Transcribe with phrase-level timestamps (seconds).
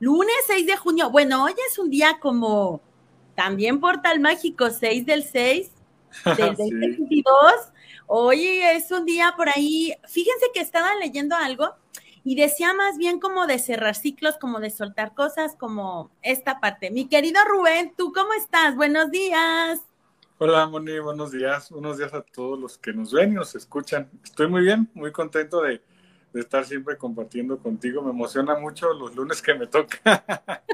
[0.00, 1.10] Lunes 6 de junio.
[1.10, 2.80] Bueno, hoy es un día como
[3.34, 5.70] también Portal Mágico 6 del 6
[6.38, 7.34] del 2022.
[8.06, 9.94] Hoy es un día por ahí.
[10.08, 11.74] Fíjense que estaba leyendo algo
[12.24, 16.90] y decía más bien como de cerrar ciclos, como de soltar cosas, como esta parte.
[16.90, 18.76] Mi querido Rubén, ¿tú cómo estás?
[18.76, 19.80] Buenos días.
[20.38, 21.70] Hola, Moni, buenos días.
[21.70, 24.10] Buenos días a todos los que nos ven y nos escuchan.
[24.24, 25.82] Estoy muy bien, muy contento de,
[26.32, 28.02] de estar siempre compartiendo contigo.
[28.02, 30.00] Me emociona mucho los lunes que me toca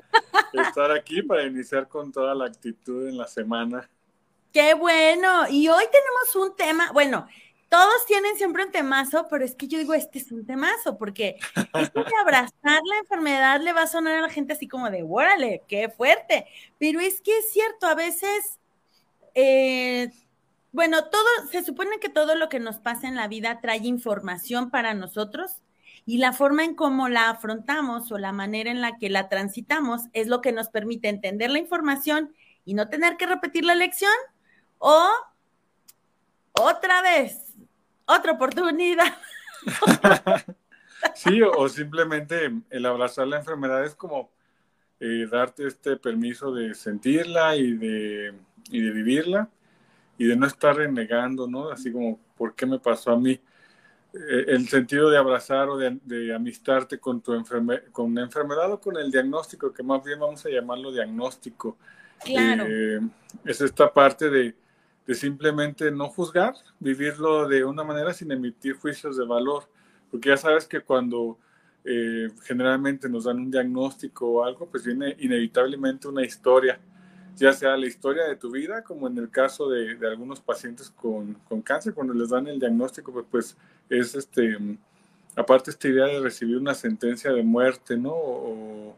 [0.53, 3.89] estar aquí para iniciar con toda la actitud en la semana.
[4.53, 5.49] Qué bueno.
[5.49, 7.27] Y hoy tenemos un tema, bueno,
[7.69, 11.37] todos tienen siempre un temazo, pero es que yo digo, este es un temazo, porque
[12.23, 15.89] abrazar la enfermedad le va a sonar a la gente así como de, órale, qué
[15.89, 16.47] fuerte.
[16.79, 18.59] Pero es que es cierto, a veces,
[19.35, 20.11] eh,
[20.77, 24.71] bueno, todo, se supone que todo lo que nos pasa en la vida trae información
[24.71, 25.63] para nosotros
[26.05, 30.03] y la forma en cómo la afrontamos o la manera en la que la transitamos
[30.13, 32.35] es lo que nos permite entender la información
[32.67, 34.13] y no tener que repetir la lección
[34.77, 35.09] o
[36.53, 37.55] otra vez,
[38.05, 39.17] otra oportunidad.
[41.15, 44.31] sí, o simplemente el abrazar la enfermedad es como
[45.01, 48.35] eh, darte este permiso de sentirla y de,
[48.69, 49.49] y de vivirla
[50.19, 51.71] y de no estar renegando, ¿no?
[51.71, 53.33] Así como, ¿por qué me pasó a mí?
[53.33, 57.33] Eh, el sentido de abrazar o de, amistarte con tu
[57.93, 61.77] con una enfermedad o con el diagnóstico, que más bien vamos a llamarlo diagnóstico.
[62.25, 62.65] Claro.
[62.67, 63.01] Eh,
[63.45, 64.55] es esta parte de,
[65.07, 69.69] de, simplemente no juzgar, vivirlo de una manera sin emitir juicios de valor,
[70.11, 71.39] porque ya sabes que cuando
[71.89, 76.81] eh, generalmente nos dan un diagnóstico o algo, pues viene inevitablemente una historia
[77.37, 80.91] ya sea la historia de tu vida, como en el caso de, de algunos pacientes
[80.91, 83.57] con, con, cáncer, cuando les dan el diagnóstico, pues, pues
[83.91, 84.57] es este,
[85.37, 88.13] aparte esta idea de recibir una sentencia de muerte, ¿no?
[88.13, 88.97] O,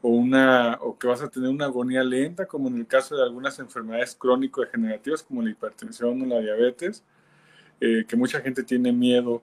[0.00, 3.58] una, o que vas a tener una agonía lenta, como en el caso de algunas
[3.58, 7.02] enfermedades crónico-degenerativas, como la hipertensión o la diabetes,
[7.80, 9.42] eh, que mucha gente tiene miedo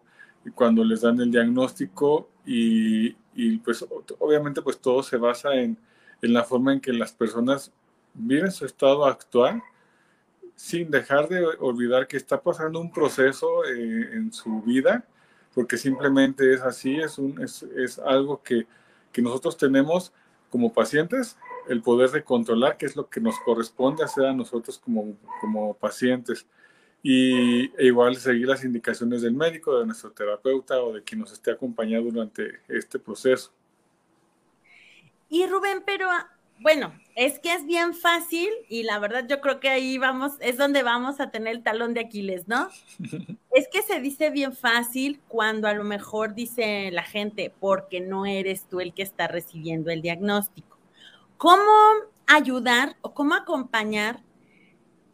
[0.54, 3.86] cuando les dan el diagnóstico y, y pues
[4.20, 5.78] obviamente pues todo se basa en,
[6.22, 7.74] en la forma en que las personas
[8.16, 9.62] vive su estado actual
[10.56, 15.06] sin dejar de olvidar que está pasando un proceso eh, en su vida,
[15.54, 18.66] porque simplemente es así, es, un, es, es algo que,
[19.12, 20.14] que, nosotros tenemos
[20.50, 21.38] como pacientes,
[21.68, 25.74] el poder de controlar, que es lo que nos corresponde hacer a nosotros como, como
[25.74, 26.46] pacientes.
[27.04, 31.32] Y e igual seguir las indicaciones del médico, de nuestro terapeuta o de quien nos
[31.32, 33.52] esté acompañando durante este proceso.
[35.30, 36.08] Y Rubén, pero
[36.60, 40.58] bueno, es que es bien fácil y la verdad yo creo que ahí vamos, es
[40.58, 42.70] donde vamos a tener el talón de Aquiles, ¿no?
[43.52, 48.26] es que se dice bien fácil cuando a lo mejor dice la gente, porque no
[48.26, 50.78] eres tú el que está recibiendo el diagnóstico.
[51.38, 51.64] ¿Cómo
[52.28, 54.25] ayudar o cómo acompañar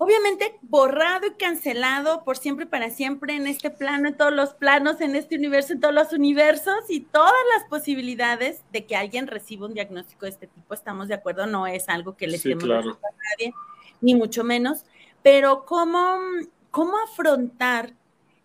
[0.02, 4.56] obviamente borrado y cancelado por siempre y para siempre en este plano, en todos los
[4.56, 9.28] planos, en este universo, en todos los universos y todas las posibilidades de que alguien
[9.28, 10.74] reciba un diagnóstico de este tipo.
[10.74, 12.98] Estamos de acuerdo, no es algo que le sí, claro.
[13.04, 13.54] a nadie,
[14.02, 14.86] ni mucho menos,
[15.22, 16.18] pero cómo,
[16.72, 17.94] cómo afrontar,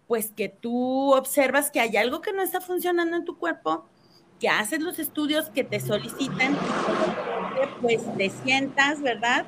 [0.09, 3.87] pues que tú observas que hay algo que no está funcionando en tu cuerpo,
[4.39, 6.55] que haces los estudios que te solicitan,
[7.81, 9.47] pues te sientas, ¿verdad?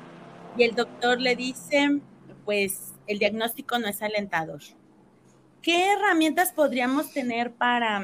[0.59, 2.01] Y el doctor le dice,
[2.43, 4.59] pues el diagnóstico no es alentador.
[5.61, 8.03] ¿Qué herramientas podríamos tener para,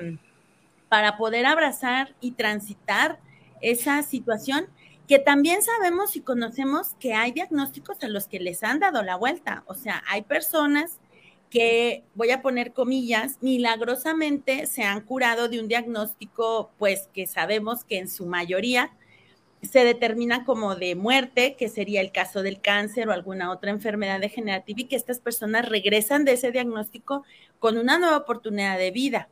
[0.88, 3.20] para poder abrazar y transitar
[3.60, 4.68] esa situación?
[5.06, 9.18] Que también sabemos y conocemos que hay diagnósticos a los que les han dado la
[9.18, 9.64] vuelta.
[9.68, 11.00] O sea, hay personas
[11.50, 17.84] que, voy a poner comillas, milagrosamente se han curado de un diagnóstico, pues que sabemos
[17.84, 18.94] que en su mayoría
[19.66, 24.20] se determina como de muerte, que sería el caso del cáncer o alguna otra enfermedad
[24.20, 27.24] degenerativa, y que estas personas regresan de ese diagnóstico
[27.60, 29.30] con una nueva oportunidad de vida.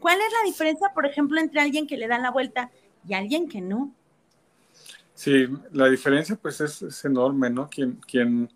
[0.00, 2.70] ¿Cuál es la diferencia, por ejemplo, entre alguien que le da la vuelta
[3.06, 3.92] y alguien que no?
[5.14, 7.68] Sí, la diferencia pues es, enorme, ¿no?
[7.68, 8.48] Quien, quien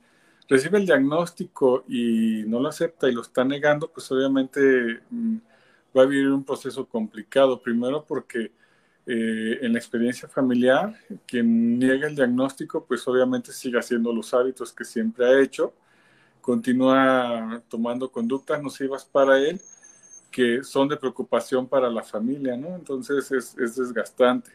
[0.48, 5.36] recibe el diagnóstico y no lo acepta y lo está negando, pues obviamente mm,
[5.96, 7.60] va a vivir un proceso complicado.
[7.60, 8.52] Primero porque
[9.06, 10.94] eh, en la experiencia familiar,
[11.26, 15.74] quien niega el diagnóstico, pues obviamente sigue haciendo los hábitos que siempre ha hecho,
[16.40, 19.60] continúa tomando conductas nocivas para él,
[20.30, 22.74] que son de preocupación para la familia, ¿no?
[22.76, 24.50] Entonces es, es desgastante.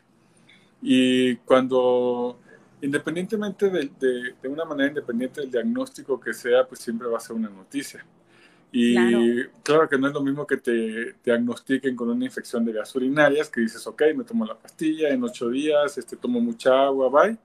[0.81, 2.39] Y cuando,
[2.81, 7.21] independientemente de, de, de, una manera independiente del diagnóstico que sea, pues siempre va a
[7.21, 8.05] ser una noticia.
[8.71, 8.95] Y
[9.63, 9.87] claro.
[9.89, 13.61] que no es lo mismo que te diagnostiquen con una infección de vías urinarias, que
[13.61, 17.37] dices, ok, me tomo la pastilla en ocho días, este, tomo mucha agua, bye,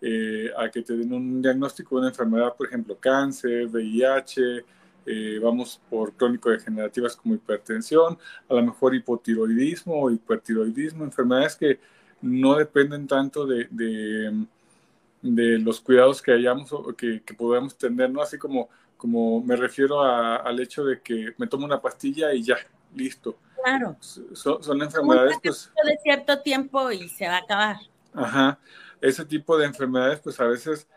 [0.00, 4.64] eh, a que te den un diagnóstico de una enfermedad, por ejemplo, cáncer, VIH,
[5.06, 8.18] eh, vamos por crónico-degenerativas como hipertensión,
[8.48, 11.80] a lo mejor hipotiroidismo o hipertiroidismo, enfermedades que
[12.22, 18.22] no dependen tanto de, de, los cuidados que hayamos o que, que podamos tener, ¿no?
[18.22, 18.68] Así como
[18.98, 22.58] como me refiero al hecho de que me tomo una pastilla y ya,
[22.94, 23.38] listo.
[23.62, 23.96] Claro.
[24.00, 25.72] Son, enfermedades, pues...
[25.84, 27.76] De cierto tiempo y se va a acabar.
[28.12, 28.58] Ajá.
[29.00, 30.88] Ese tipo de enfermedades, pues a veces,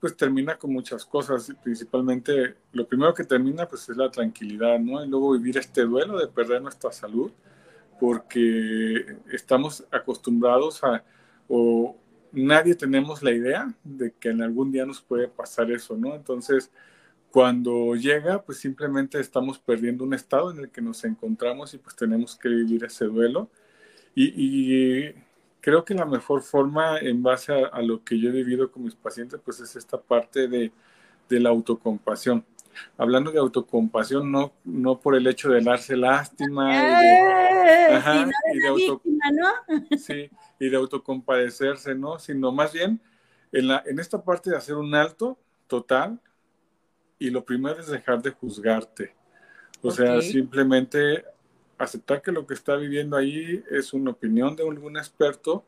[0.00, 1.52] pues termina con muchas cosas.
[1.62, 5.04] Principalmente, lo primero que termina, pues es la tranquilidad, ¿no?
[5.04, 7.30] Y luego vivir este duelo de perder nuestra salud,
[7.98, 11.04] porque estamos acostumbrados a,
[11.48, 11.96] o
[12.32, 16.14] nadie tenemos la idea de que en algún día nos puede pasar eso, ¿no?
[16.14, 16.70] Entonces,
[17.30, 21.94] cuando llega, pues simplemente estamos perdiendo un estado en el que nos encontramos y pues
[21.94, 23.48] tenemos que vivir ese duelo.
[24.14, 25.12] Y,
[25.60, 28.94] creo que la mejor forma en base a, lo que yo he vivido con mis
[28.94, 30.72] pacientes, pues es esta parte de,
[31.28, 32.44] la autocompasión.
[32.96, 36.72] Hablando de autocompasión, no, no por el hecho de darse lástima
[40.58, 42.18] y de, autocompadecerse, ¿no?
[42.18, 43.00] Sino más bien
[43.52, 45.38] en, la, en esta parte de hacer un alto
[45.68, 46.20] total
[47.20, 49.14] y lo primero es dejar de juzgarte.
[49.82, 51.24] O sea, simplemente
[51.78, 55.64] aceptar que lo que está viviendo ahí es una opinión de algún experto,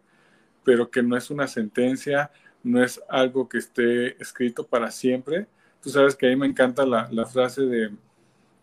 [0.64, 2.32] pero que no es una sentencia,
[2.64, 5.46] no es algo que esté escrito para siempre.
[5.81, 7.84] Tú sabes que a mí me encanta la, la frase de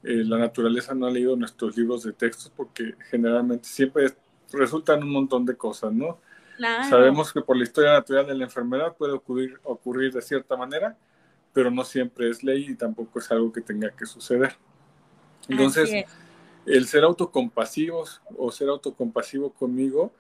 [0.03, 4.13] eh, la naturaleza no ha leído nuestros libros de textos porque generalmente siempre
[4.51, 6.19] resultan un montón de cosas, ¿no?
[6.89, 10.97] Sabemos que por la historia natural de la enfermedad puede ocurrir, ocurrir de cierta manera,
[11.54, 14.56] pero no siempre es ley y tampoco es algo que tenga que suceder.
[15.48, 16.06] Entonces,
[16.66, 20.12] el ser autocompasivos o ser autocompasivo conmigo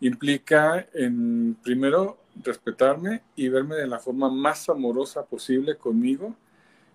[0.00, 6.36] implica en primero respetarme y verme de la forma más amorosa posible conmigo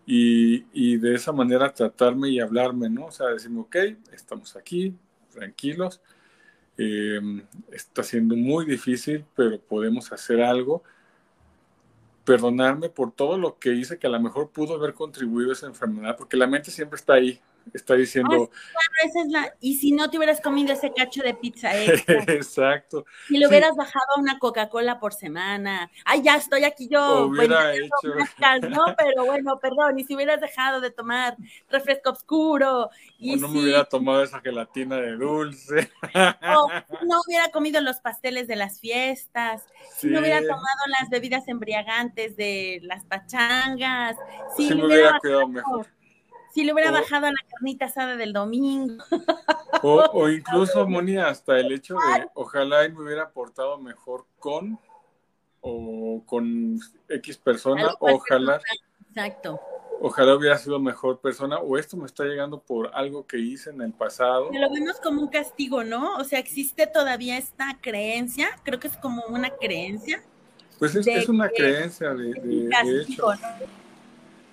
[0.05, 3.05] y, y, de esa manera tratarme y hablarme, ¿no?
[3.05, 3.75] O sea, decirme, ok,
[4.11, 4.93] estamos aquí,
[5.31, 6.01] tranquilos,
[6.77, 7.19] eh,
[7.71, 10.83] está siendo muy difícil, pero podemos hacer algo
[12.25, 15.67] perdonarme por todo lo que hice que a lo mejor pudo haber contribuido a esa
[15.67, 17.39] enfermedad, porque la mente siempre está ahí,
[17.73, 18.49] está diciendo...
[19.59, 21.71] Y si no te hubieras comido ese cacho de pizza
[22.27, 23.05] Exacto.
[23.27, 25.89] Si le hubieras bajado una Coca-Cola por semana.
[26.05, 27.25] Ay, ya estoy aquí yo.
[27.25, 27.89] Hubiera hecho...
[28.69, 28.85] ¿no?
[28.97, 29.99] Pero bueno, perdón.
[29.99, 31.37] Y si hubieras dejado de tomar
[31.69, 32.89] refresco oscuro.
[33.17, 35.91] Y o no me hubiera tomado esa gelatina de dulce.
[36.13, 36.69] O
[37.05, 39.65] no hubiera comido los pasteles de las fiestas.
[39.97, 40.63] Si no hubiera tomado
[40.99, 44.17] las bebidas embriagantes de las pachangas.
[44.55, 45.87] Si me hubiera cuidado mejor
[46.53, 49.03] si le hubiera bajado a la carnita asada del domingo.
[49.81, 54.79] O, incluso, Moni, hasta el hecho de ojalá él me hubiera portado mejor con
[55.61, 56.79] o con
[57.09, 58.59] X persona, ojalá.
[59.09, 59.59] Exacto.
[60.01, 63.81] Ojalá hubiera sido mejor persona, o esto me está llegando por algo que hice en
[63.81, 64.49] el pasado.
[64.51, 66.17] Lo vemos como un castigo, ¿no?
[66.17, 70.21] O sea, existe todavía esta creencia, creo que es como una creencia.
[70.77, 73.27] Pues es, una creencia de, de, hecho.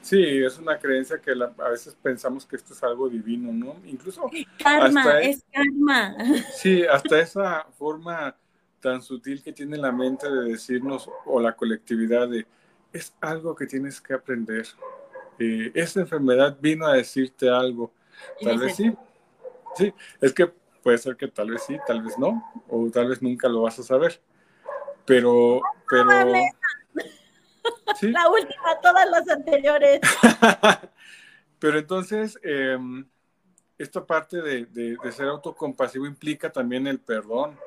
[0.02, 3.76] Sí, es una creencia que a veces pensamos que esto es algo divino, ¿no?
[3.85, 4.30] Incluso...
[4.59, 6.16] Karma, es karma.
[6.54, 8.35] Sí, hasta esa forma
[8.80, 12.47] tan sutil que tiene la mente de decirnos, o la colectividad, de,
[12.92, 14.66] es algo que tienes que aprender.
[15.38, 17.92] Eh, esta enfermedad vino a decirte algo.
[18.42, 18.92] Tal vez sí.
[19.76, 20.50] Sí, es que
[20.83, 23.78] puede ser que tal vez sí, tal vez no, o tal vez nunca lo vas
[23.78, 24.21] a saber.
[25.07, 26.33] Pero, pero,
[28.02, 30.00] la última, todas las anteriores.
[31.59, 33.06] Pero entonces, em,
[33.78, 37.59] esta parte de, ser autocompasivo implica también el perdón,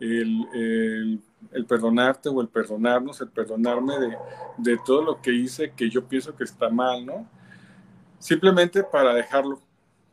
[0.00, 1.20] el,
[1.66, 4.16] perdonarte o el perdonarnos, el perdonarme de,
[4.58, 7.28] de, todo lo que hice que yo pienso que está mal, ¿no?
[8.18, 9.60] Simplemente para dejarlo,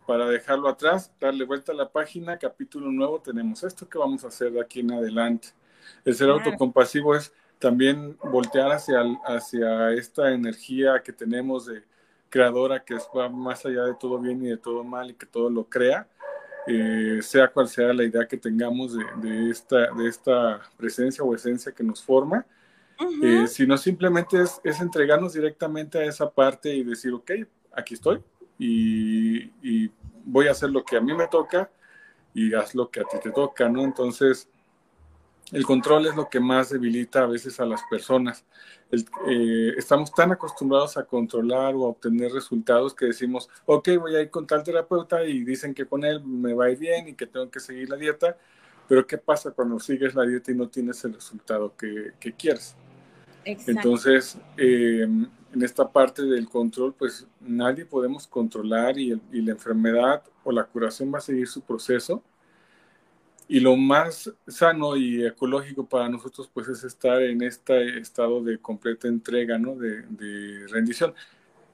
[0.05, 4.29] para dejarlo atrás, darle vuelta a la página, capítulo nuevo, tenemos esto que vamos a
[4.29, 5.49] hacer de aquí en adelante.
[6.03, 11.83] El ser autocompasivo es también voltear hacia, hacia esta energía que tenemos de
[12.29, 15.49] creadora que va más allá de todo bien y de todo mal y que todo
[15.49, 16.07] lo crea,
[16.67, 21.71] eh, sea cual sea la idea que tengamos de, esta, de esta presencia o esencia
[21.71, 22.45] que nos forma,
[23.23, 27.31] eh, sino simplemente es, es, entregarnos directamente a esa parte y decir, ok,
[27.71, 28.21] aquí estoy
[28.57, 29.89] y, y
[30.25, 31.69] voy a hacer lo que a mí me toca
[32.33, 33.83] y haz lo que a ti te toca, ¿no?
[33.83, 34.49] Entonces,
[35.51, 38.45] el control es lo que más debilita a veces a las personas.
[38.91, 44.21] Eh, estamos tan acostumbrados a controlar o a obtener resultados que decimos, ok, voy a
[44.21, 47.13] ir con tal terapeuta y dicen que con él me va a ir bien y
[47.13, 48.37] que tengo que seguir la dieta,
[48.87, 52.75] pero ¿qué pasa cuando sigues la dieta y no tienes el resultado que, que quieres?
[53.43, 60.23] Entonces, eh, en esta parte del control, pues nadie podemos controlar y, y la enfermedad
[60.43, 62.23] o la curación va a seguir su proceso
[63.49, 68.59] y lo más sano y ecológico para nosotros, pues, es estar en este estado de
[68.59, 69.75] completa entrega, ¿no?
[69.75, 71.15] De, de rendición.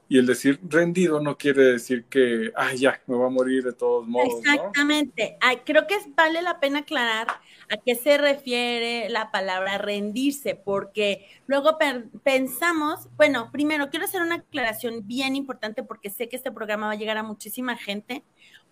[0.07, 3.73] Y el decir rendido no quiere decir que, ay, ya, me voy a morir de
[3.73, 4.39] todos modos.
[4.39, 5.37] Exactamente.
[5.65, 7.27] creo que vale la pena aclarar
[7.69, 11.77] a qué se refiere la palabra rendirse, porque luego
[12.23, 16.93] pensamos, bueno, primero quiero hacer una aclaración bien importante porque sé que este programa va
[16.93, 18.23] a llegar a muchísima gente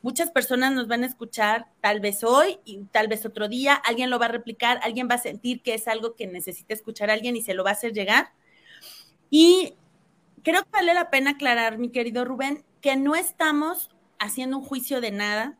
[0.03, 4.09] muchas personas nos van a escuchar tal vez hoy y tal vez otro día, alguien
[4.09, 7.35] lo va a replicar, alguien va a sentir que es algo que necesita escuchar alguien
[7.35, 8.33] y se lo va a hacer llegar.
[9.29, 9.75] Y
[10.43, 14.99] creo que vale la pena aclarar, mi querido Rubén, que no estamos haciendo un juicio
[14.99, 15.57] de nada,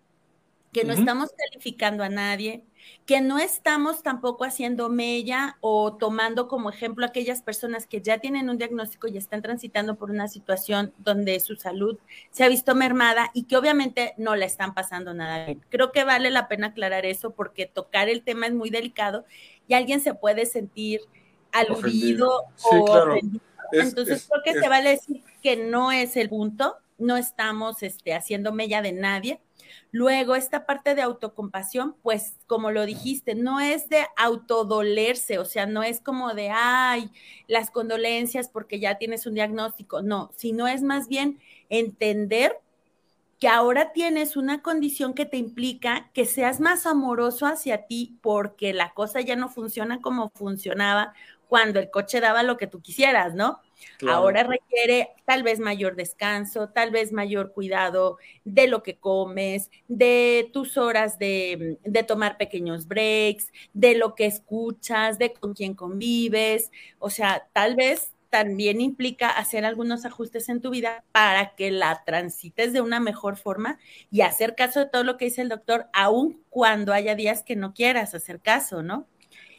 [0.74, 2.66] que no estamos calificando a nadie,
[3.06, 8.50] que no estamos tampoco haciendo mella o tomando como ejemplo aquellas personas que ya tienen
[8.50, 11.98] un diagnóstico y están transitando por una situación donde su salud
[12.32, 15.64] se ha visto mermada y que obviamente no la están pasando nada bien.
[15.70, 19.26] Creo que vale la pena aclarar eso porque tocar el tema es muy delicado
[19.68, 21.02] y alguien se puede sentir
[21.52, 23.44] aludido o ofendido.
[23.72, 28.54] Entonces creo que se vale decir que no es el punto, no estamos este, haciendo
[28.54, 29.40] mella de nadie
[29.92, 35.66] Luego, esta parte de autocompasión, pues como lo dijiste, no es de autodolerse, o sea,
[35.66, 37.12] no es como de, ay,
[37.48, 41.40] las condolencias porque ya tienes un diagnóstico, no, sino es más bien
[41.70, 42.60] entender
[43.40, 48.72] que ahora tienes una condición que te implica que seas más amoroso hacia ti porque
[48.74, 51.14] la cosa ya no funciona como funcionaba
[51.50, 53.60] cuando el coche daba lo que tú quisieras, ¿no?
[54.08, 60.50] Ahora requiere tal vez mayor descanso, tal vez mayor cuidado de lo que comes, de
[60.54, 66.72] tus horas de, de, tomar pequeños breaks, de lo que escuchas, de con quién convives.
[67.00, 72.04] O sea, tal vez también implica hacer algunos ajustes en tu vida para que la
[72.04, 73.78] transites de una mejor forma
[74.10, 77.56] y hacer caso de todo lo que dice el doctor, aun cuando haya días que
[77.56, 79.08] no quieras hacer caso, ¿no?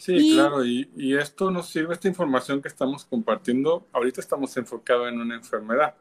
[0.04, 5.18] Sí, claro, y, esto nos sirve, esta información que estamos compartiendo, ahorita estamos enfocados en
[5.18, 5.94] una enfermedad,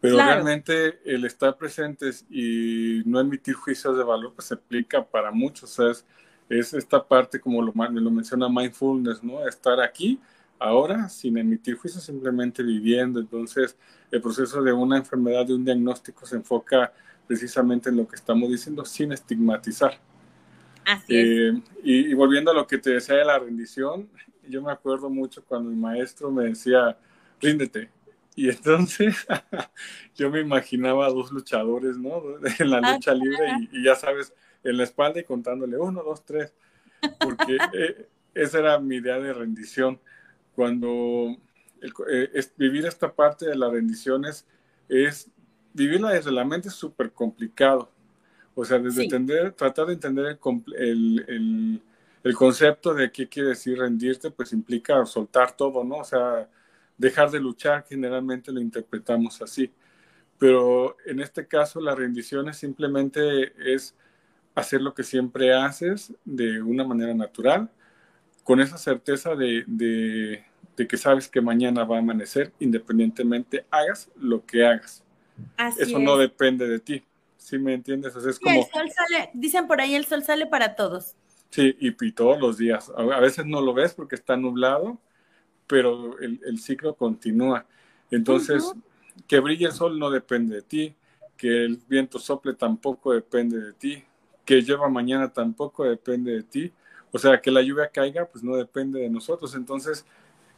[0.00, 5.32] pero realmente el estar presentes y no emitir juicios de valor, pues se aplica para
[5.32, 5.80] muchos,
[6.48, 9.44] es esta parte, como lo, lo menciona mindfulness, ¿no?
[9.48, 10.20] Estar aquí,
[10.60, 13.76] ahora, sin emitir juicios, simplemente viviendo, entonces
[14.12, 16.92] el proceso de una enfermedad, de un diagnóstico, se enfoca
[17.26, 19.98] precisamente en lo que estamos diciendo, sin estigmatizar.
[21.08, 24.08] Eh, y, volviendo a lo que te decía de la rendición,
[24.48, 26.96] yo me acuerdo mucho cuando mi maestro me decía,
[27.40, 27.90] ríndete.
[28.36, 29.26] Y entonces
[30.14, 32.22] yo me imaginaba a dos luchadores, ¿no?
[32.58, 36.24] En la lucha ah, libre y, ya sabes, en la espalda y contándole uno, dos,
[36.24, 36.54] tres.
[37.20, 40.00] Porque eh, esa era mi idea de rendición.
[40.54, 41.36] Cuando
[42.10, 44.46] eh, vivir esta parte de la rendición es,
[44.88, 45.30] es
[45.72, 47.93] vivirla desde la mente es súper complicado
[48.54, 50.38] o sea, desde entender, tratar de entender
[50.76, 51.80] el,
[52.22, 55.96] el, concepto de qué quiere decir rendirte, pues implica soltar todo, ¿no?
[55.96, 56.48] O sea,
[56.96, 59.70] dejar de luchar, generalmente lo interpretamos así.
[60.38, 63.94] Pero en este caso, la rendición es simplemente es
[64.54, 67.70] hacer lo que siempre haces de una manera natural,
[68.44, 70.44] con esa certeza de, de,
[70.76, 75.02] de que sabes que mañana va a amanecer, independientemente hagas lo que hagas.
[75.78, 77.04] Eso no depende de ti.
[77.44, 78.16] ¿Sí me entiendes?
[78.16, 78.58] es como...
[78.58, 81.14] el sol sale, dicen por ahí, el sol sale para todos.
[81.50, 82.90] Sí, y, todos los días.
[82.96, 84.98] A, veces no lo ves porque está nublado,
[85.66, 87.66] pero el, ciclo continúa.
[88.10, 88.72] Entonces,
[89.28, 90.96] que brille el sol no depende de ti,
[91.36, 94.02] que el viento sople tampoco depende de ti,
[94.44, 96.72] que lleva mañana tampoco depende de ti.
[97.12, 99.54] O sea, que la lluvia caiga, pues no depende de nosotros.
[99.54, 100.04] Entonces,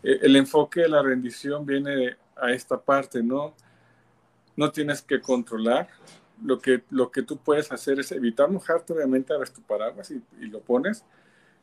[0.02, 3.54] e, el enfoque de la rendición viene a esta parte, ¿no?
[4.54, 5.88] No tienes que controlar,
[6.44, 10.22] lo que, lo que tú puedes hacer es evitar mojarte, obviamente, abres tu paraguas y,
[10.40, 11.04] y lo pones,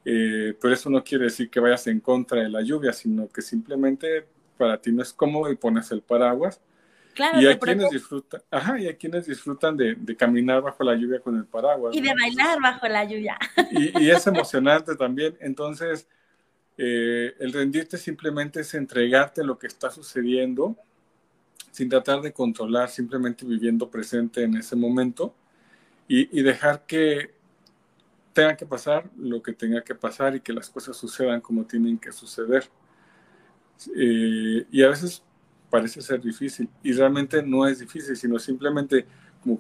[0.06, 3.42] eh, pero eso no quiere decir que vayas en contra de la lluvia, sino que
[3.42, 4.26] simplemente
[4.58, 6.60] para ti no es cómodo y pones el paraguas.
[7.14, 10.96] Claro, y hay quienes disfrutan, ajá, y hay quienes disfrutan de, de, caminar bajo la
[10.96, 11.96] lluvia con el paraguas.
[11.96, 13.38] Y de bailar bajo la lluvia.
[13.70, 15.38] Y, y es emocionante también.
[15.40, 16.08] Entonces,
[16.76, 20.76] eh, el rendirte simplemente es entregarte lo que está sucediendo
[21.74, 25.34] sin tratar de controlar, simplemente viviendo presente en ese momento
[26.08, 27.34] y, dejar que
[28.32, 31.98] tenga que pasar lo que tenga que pasar y que las cosas sucedan como tienen
[31.98, 32.70] que suceder.
[33.96, 35.24] Eh, y a veces
[35.72, 39.08] parece ser difícil y realmente no es difícil, sino simplemente
[39.42, 39.60] como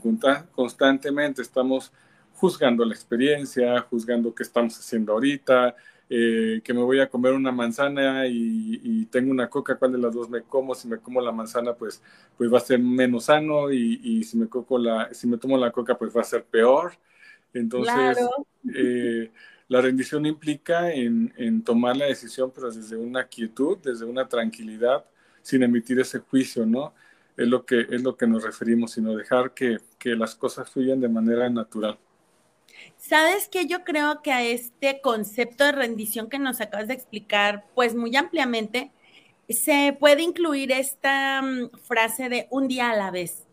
[0.51, 1.91] constantemente estamos
[2.35, 5.75] juzgando la experiencia, juzgando qué estamos haciendo ahorita,
[6.15, 10.13] eh, que me voy a comer una manzana y, tengo una coca, ¿cuál de las
[10.13, 10.75] dos me como?
[10.75, 12.03] Si me como la manzana, pues,
[12.37, 15.71] pues va a ser menos sano y, si, me coco la, si me tomo la
[15.71, 16.93] coca, pues va a ser peor.
[17.51, 18.19] Entonces,
[18.75, 19.31] eh,
[19.67, 25.05] la rendición implica en, en, tomar la decisión, pero desde una quietud, desde una tranquilidad,
[25.41, 26.93] sin emitir ese juicio, ¿no?
[27.35, 31.01] Es lo que, es lo que nos referimos, sino dejar que, que las cosas fluyan
[31.01, 31.97] de manera natural.
[32.97, 37.65] Sabes que yo creo que a este concepto de rendición que nos acabas de explicar,
[37.75, 38.91] pues muy ampliamente,
[39.49, 43.43] se puede incluir esta mm, frase de un día a la vez.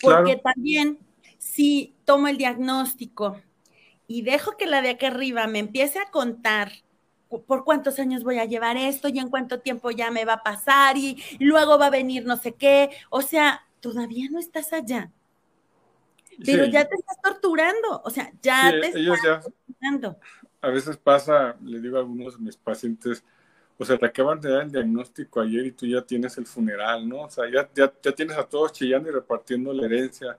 [0.00, 0.98] Porque también
[1.38, 3.40] si tomo el diagnóstico
[4.06, 6.72] y dejo que la de acá arriba me empiece a contar
[7.46, 10.42] por cuántos años voy a llevar esto y en cuánto tiempo ya me va a
[10.42, 15.10] pasar y luego va a venir no sé qué, o sea, todavía no estás allá.
[16.44, 20.18] Pero ya te estás torturando, o sea, ya te estás torturando.
[20.60, 23.24] A veces pasa, le digo a algunos de mis pacientes,
[23.78, 27.08] o sea, te acaban de dar el diagnóstico ayer y tú ya tienes el funeral,
[27.08, 27.22] ¿no?
[27.22, 30.38] O sea, ya, ya, ya tienes a todos chillando y repartiendo la herencia.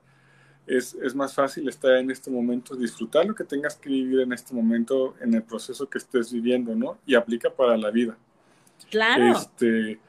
[0.66, 4.34] Es, es, más fácil estar en este momento, disfrutar lo que tengas que vivir en
[4.34, 6.98] este momento, en el proceso que estés viviendo, ¿no?
[7.06, 8.18] Y aplica para la vida.
[8.90, 9.32] Claro.
[9.32, 10.00] Este,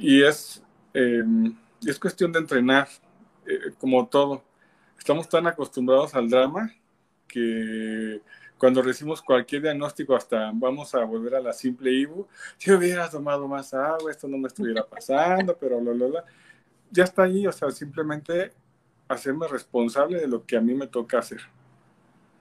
[0.00, 2.88] y es, em, es cuestión de entrenar,
[3.46, 4.42] eh, como todo
[5.04, 6.72] estamos tan acostumbrados al drama
[7.28, 8.22] que
[8.56, 13.46] cuando recibimos cualquier diagnóstico, hasta vamos a volver a la simple Ibu, si hubiera tomado
[13.46, 16.24] más agua, esto no me estuviera pasando, pero bla, bla, bla.
[16.90, 18.52] Ya está ahí, o sea, simplemente
[19.06, 21.42] hacerme responsable de lo que a mí me toca hacer.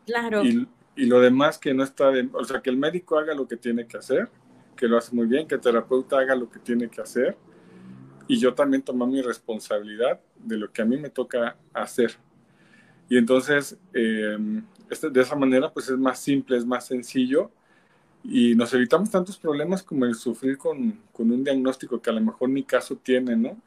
[0.05, 0.45] Claro.
[0.45, 3.45] Y, y lo demás que no está, de, o sea, que el médico haga lo
[3.45, 4.29] que tiene que hacer,
[4.77, 7.35] que lo hace muy bien, que el terapeuta haga lo que tiene que hacer,
[8.25, 12.15] y yo también tomar mi responsabilidad de lo que a mí me toca hacer.
[13.09, 14.37] Y entonces, eh,
[14.89, 17.51] este, de esa manera, pues es más simple, es más sencillo
[18.23, 22.21] y nos evitamos tantos problemas como el sufrir con, con un diagnóstico que a lo
[22.21, 23.57] mejor ni caso tiene, ¿no?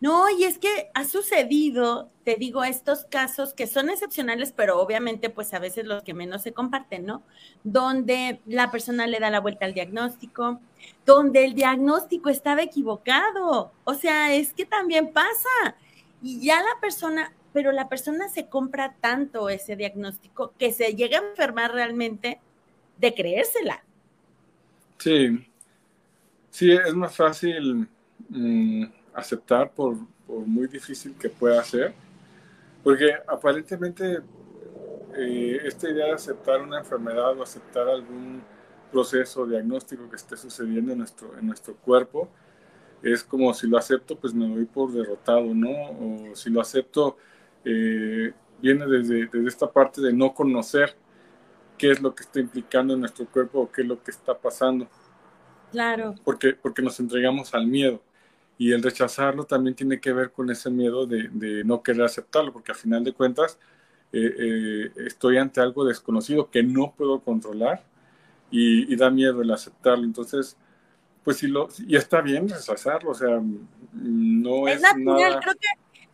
[0.00, 5.28] No, y es que ha sucedido, te digo, estos casos que son excepcionales, pero obviamente
[5.28, 7.22] pues a veces los que menos se comparten, ¿no?
[7.64, 10.60] Donde la persona le da la vuelta al diagnóstico,
[11.04, 13.72] donde el diagnóstico estaba equivocado.
[13.84, 15.76] O sea, es que también pasa.
[16.22, 21.20] Y ya la persona, pero la persona se compra tanto ese diagnóstico que se llega
[21.20, 22.40] a enfermar realmente
[22.98, 23.84] de creérsela.
[24.98, 25.46] Sí,
[26.50, 27.88] sí, es más fácil
[28.28, 31.94] mm, aceptar por, muy difícil que pueda ser,
[32.82, 34.18] porque aparentemente
[35.16, 38.42] eh, esta idea de aceptar una enfermedad o aceptar algún
[38.90, 42.28] proceso diagnóstico que esté sucediendo en nuestro, en nuestro cuerpo,
[43.00, 45.70] es como si lo acepto, pues me doy por derrotado, ¿no?
[45.70, 47.16] O si lo acepto,
[47.64, 50.96] eh, viene desde, desde, esta parte de no conocer
[51.78, 54.36] qué es lo que está implicando en nuestro cuerpo o qué es lo que está
[54.36, 54.88] pasando.
[55.72, 56.14] Claro.
[56.24, 58.02] Porque, porque nos entregamos al miedo.
[58.56, 62.52] Y el rechazarlo también tiene que ver con ese miedo de, de no querer aceptarlo,
[62.52, 63.58] porque al final de cuentas
[64.12, 67.82] eh, eh, estoy ante algo desconocido que no puedo controlar
[68.48, 70.04] y, y, da miedo el aceptarlo.
[70.04, 70.56] Entonces,
[71.24, 73.42] pues si lo, y está bien rechazarlo, o sea,
[73.92, 75.40] no es, es natural, nada...
[75.40, 75.66] creo que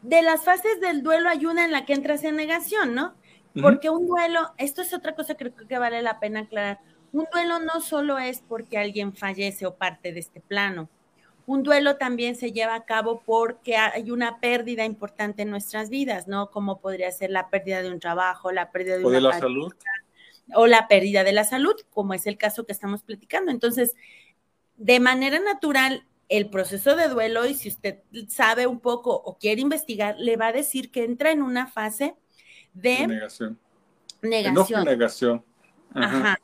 [0.03, 3.15] de las fases del duelo hay una en la que entras en negación, ¿no?
[3.61, 6.79] Porque un duelo, esto es otra cosa que creo que vale la pena aclarar,
[7.13, 10.89] un duelo no solo es porque alguien fallece o parte de este plano,
[11.47, 16.29] un duelo también se lleva a cabo porque hay una pérdida importante en nuestras vidas,
[16.29, 16.53] ¿no?
[16.53, 19.39] Como podría ser la pérdida de un trabajo, la pérdida de, o una de la
[19.39, 19.75] salud.
[20.55, 23.51] O la pérdida de la salud, como es el caso que estamos platicando.
[23.51, 23.97] Entonces,
[24.77, 29.61] de manera natural, el proceso de duelo y si usted sabe un poco o quiere
[29.61, 32.15] investigar, le va a decir que entra en una fase
[32.73, 33.59] de, negación.
[34.23, 34.85] Negación.
[34.85, 35.45] negación.
[35.93, 36.39] Ajá.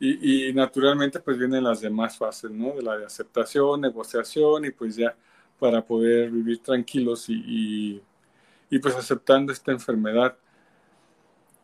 [0.00, 2.72] Y, y, naturalmente pues vienen las demás fases, ¿no?
[2.74, 5.14] De la de aceptación, negociación y pues ya
[5.58, 8.02] para poder vivir tranquilos y, y,
[8.70, 10.36] y pues aceptando esta enfermedad.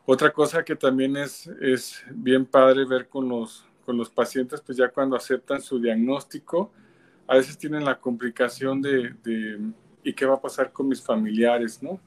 [0.05, 4.79] Otra cosa que también es, es bien padre ver con los, con los pacientes, pues
[4.79, 6.71] ya cuando aceptan su diagnóstico,
[7.27, 9.59] a veces tienen la complicación de, de
[10.03, 12.01] ¿y qué va a pasar con mis familiares, no?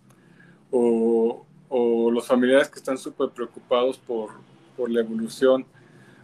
[0.71, 4.31] O, o los familiares que están súper preocupados por,
[4.75, 5.65] por, la evolución,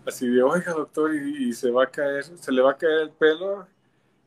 [0.05, 3.01] así de, oiga doctor, y, y, se va a caer, se le va a caer
[3.01, 3.67] el pelo,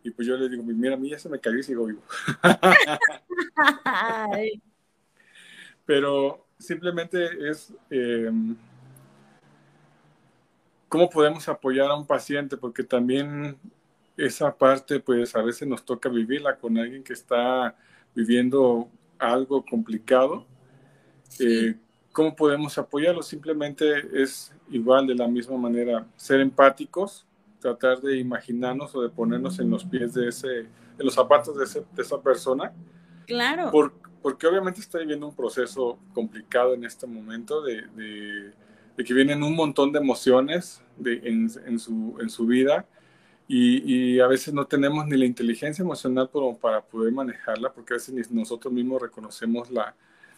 [0.02, 2.02] y pues yo le digo, mira, a mí ya se me cayó y sigo vivo.
[5.86, 8.56] Pero simplemente es em,
[10.94, 13.58] cómo podemos apoyar a un paciente, porque también
[14.16, 17.74] esa parte, pues a veces nos toca vivirla con alguien que está
[18.14, 20.46] viviendo algo complicado.
[21.40, 21.74] Eh,
[22.12, 23.24] ¿Cómo podemos apoyarlo?
[23.24, 27.26] Simplemente es igual de la misma manera, ser empáticos,
[27.58, 30.68] tratar de imaginarnos o de ponernos en los pies de ese, en
[31.04, 32.72] los zapatos de, de esa persona.
[33.26, 33.72] Claro.
[34.22, 38.52] porque obviamente está viviendo un proceso complicado en este momento de, de,
[38.96, 42.86] de que vienen un montón de emociones de, en, en, su, en su vida
[43.46, 47.92] y, y, a veces no tenemos ni la inteligencia emocional como para poder manejarla, porque
[47.94, 49.94] a veces ni nosotros mismos reconocemos la,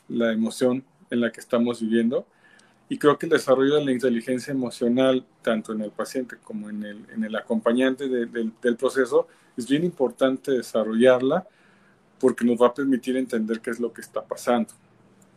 [0.08, 2.26] la emoción en la que estamos viviendo.
[2.88, 6.84] Y creo que el desarrollo de la inteligencia emocional, tanto en el paciente como en
[6.84, 11.46] el, en el acompañante del proceso, es bien importante desarrollarla
[12.18, 14.72] porque nos va a permitir entender qué es lo que está pasando.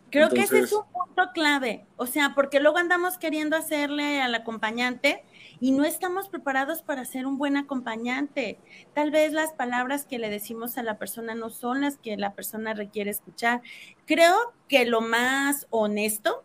[0.09, 4.33] Creo que ese es un punto clave, o sea, porque luego andamos queriendo hacerle al
[4.35, 5.23] acompañante
[5.59, 8.59] y no estamos preparados para ser un buen acompañante.
[8.93, 12.33] Tal vez las palabras que le decimos a la persona no son las que la
[12.33, 13.61] persona requiere escuchar.
[14.05, 14.35] Creo
[14.67, 16.43] que lo más honesto,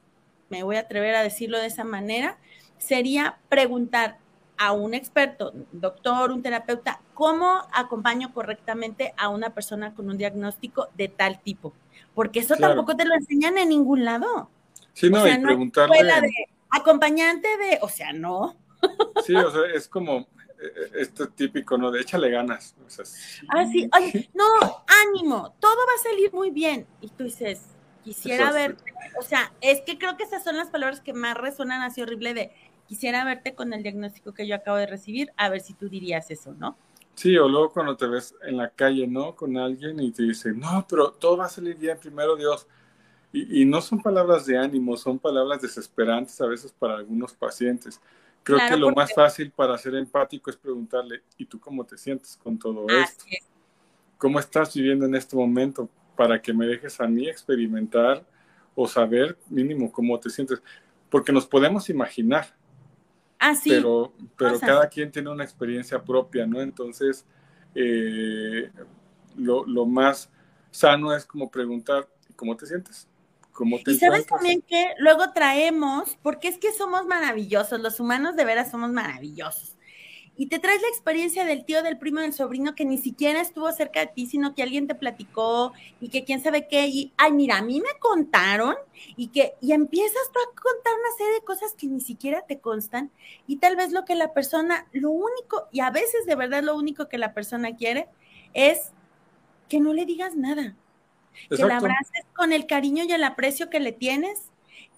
[0.50, 2.38] me voy a atrever a decirlo de esa manera,
[2.79, 4.18] sería preguntar
[4.57, 10.88] a un experto, doctor, un terapeuta, cómo acompaño correctamente a una persona con un diagnóstico
[10.96, 11.72] de tal tipo.
[12.14, 14.50] Porque eso tampoco te lo enseñan en ningún lado.
[14.92, 16.05] Sí, no, y preguntarle.
[16.05, 16.31] de
[16.70, 18.57] acompañante de, o sea, no.
[19.24, 20.27] Sí, o sea, es como eh,
[20.61, 21.90] eh, esto típico, ¿no?
[21.90, 22.74] De échale ganas.
[23.48, 24.44] ah, sí, oye, no,
[25.09, 26.87] ánimo, todo va a salir muy bien.
[27.00, 27.62] Y tú dices,
[28.05, 28.77] quisiera ver,
[29.18, 32.35] o sea, es que creo que esas son las palabras que más resuenan así horrible
[32.35, 32.53] de
[32.87, 36.31] quisiera verte con el diagnóstico que yo acabo de recibir, a ver si tú dirías
[36.31, 36.77] eso, ¿no?
[37.14, 39.35] Sí, o luego cuando te ves en la calle, ¿no?
[39.35, 42.66] Con alguien y te dice, no, pero todo va a salir bien, primero Dios.
[43.33, 48.00] Y, y no son palabras de ánimo, son palabras desesperantes a veces para algunos pacientes.
[48.44, 52.38] Creo que lo más fácil para ser empático es preguntarle, ¿y tú cómo te sientes
[52.42, 53.24] con todo esto?
[54.18, 55.88] ¿Cómo estás viviendo en este momento?
[56.14, 58.24] Para que me dejes a mí experimentar
[58.74, 60.62] o saber mínimo cómo te sientes.
[61.09, 62.55] Porque nos podemos imaginar.
[63.47, 63.69] Ah, sí.
[63.69, 66.63] Pero, pero cada quien tiene una experiencia propia, ¿no?
[66.63, 67.27] Entonces,
[67.75, 68.71] eh,
[69.37, 70.31] lo, lo más
[70.71, 73.07] sano es como preguntar, ¿cómo te sientes?
[73.87, 78.71] y sabes también que luego traemos, porque es que somos maravillosos, los humanos de veras
[78.71, 79.74] somos maravillosos.
[80.37, 83.70] Y te traes la experiencia del tío, del primo, del sobrino que ni siquiera estuvo
[83.73, 86.88] cerca de ti, sino que alguien te platicó y que quién sabe qué.
[86.88, 88.75] Y, ay, mira, a mí me contaron
[89.16, 92.59] y que, y empiezas tú a contar una serie de cosas que ni siquiera te
[92.59, 93.11] constan.
[93.47, 96.77] Y tal vez lo que la persona, lo único, y a veces de verdad lo
[96.77, 98.09] único que la persona quiere
[98.55, 98.90] es
[99.68, 100.77] que no le digas nada
[101.49, 104.51] que la abraces con el cariño y el aprecio que le tienes,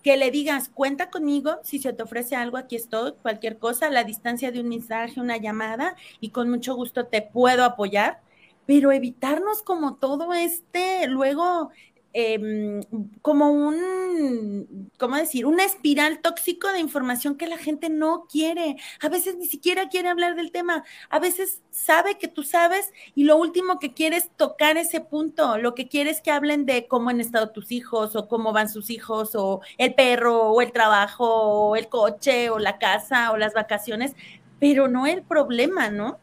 [0.07, 3.91] que le digas, cuenta conmigo, si se te ofrece algo, aquí estoy, cualquier cosa, a
[3.91, 8.21] la distancia de un mensaje, una llamada, y con mucho gusto te puedo apoyar,
[8.67, 11.71] pero evitarnos como todo este, luego
[12.19, 12.81] Em,
[13.21, 15.45] como un, ¿cómo decir?
[15.45, 18.77] Una espiral tóxico de información que la gente no quiere.
[19.03, 20.83] A veces ni siquiera quiere hablar del tema.
[21.11, 25.59] A veces sabe que tú sabes y lo último que quiere es tocar ese punto.
[25.59, 28.71] Lo que quiere es que hablen de cómo han estado tus hijos o cómo van
[28.71, 33.37] sus hijos o el perro o el trabajo o el coche o la casa o
[33.37, 34.17] las vacaciones,
[34.59, 36.19] pero no el problema, ¿no?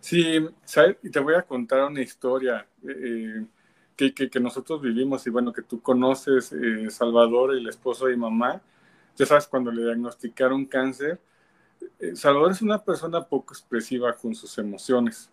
[0.00, 0.96] Sí, ¿sabes?
[1.02, 2.66] y te voy a contar una historia.
[2.88, 3.44] Eh,
[4.08, 8.62] que, nosotros vivimos y bueno, que tú conoces, eh, Salvador, el esposo y mamá,
[9.16, 11.20] ya sabes, cuando le diagnosticaron cáncer,
[11.98, 15.30] eh, Salvador es una persona poco expresiva con sus emociones.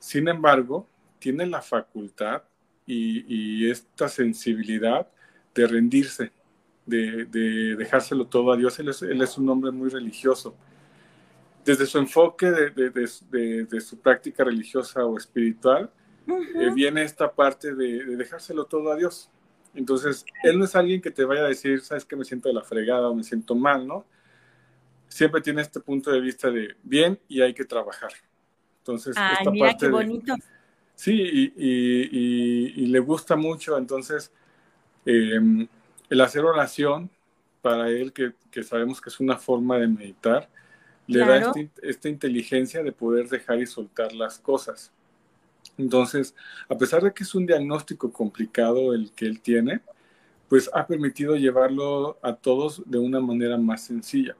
[0.00, 0.88] Sin embargo,
[1.20, 2.42] tiene la facultad
[2.86, 5.08] y, esta sensibilidad
[5.54, 6.32] de rendirse,
[6.86, 8.78] de, dejárselo todo a Dios.
[8.78, 10.56] Él es, un hombre muy religioso.
[11.64, 15.90] Desde su enfoque de su práctica religiosa o espiritual,
[16.28, 19.30] eh, viene esta parte de, dejárselo todo a Dios.
[19.74, 22.54] Entonces, Él no es alguien que te vaya a decir, sabes que me siento de
[22.54, 24.04] la fregada o me siento mal, ¿no?
[25.08, 28.10] Siempre tiene este punto de vista de bien y hay que trabajar.
[28.80, 30.34] Entonces, esta mira parte qué bonito.
[30.94, 33.78] sí, y, le gusta mucho.
[33.78, 34.32] Entonces,
[35.06, 35.66] em,
[36.10, 37.10] el hacer oración
[37.62, 40.48] para él, que, sabemos que es una forma de meditar,
[41.06, 44.92] le da este, esta inteligencia de poder dejar y soltar las cosas.
[45.78, 46.34] Entonces,
[46.68, 49.80] a pesar de que es un diagnóstico complicado el que él tiene,
[50.48, 54.36] pues ha permitido llevarlo a todos de una manera más sencilla.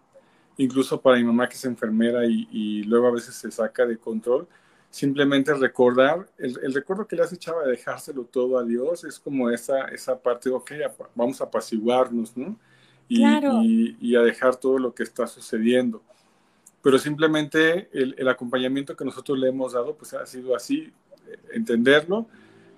[0.57, 4.49] Incluso para mi mamá que es enfermera y, luego a veces se saca de control,
[4.91, 9.51] simplemente recordar, el, recuerdo que le has echado de dejárselo todo a Dios es como
[9.51, 10.73] esa, esa parte, ok,
[11.15, 12.59] vamos a apaciguarnos, ¿no?
[13.07, 13.23] Y,
[14.01, 16.03] y, a dejar todo lo que está sucediendo.
[16.83, 20.93] Pero simplemente el, el, acompañamiento que nosotros le hemos dado, pues ha sido así,
[21.53, 22.27] entenderlo.